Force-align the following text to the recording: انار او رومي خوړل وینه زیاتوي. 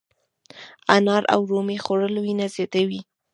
انار 0.95 1.23
او 1.33 1.41
رومي 1.51 1.77
خوړل 1.83 2.15
وینه 2.23 2.45
زیاتوي. 2.55 3.01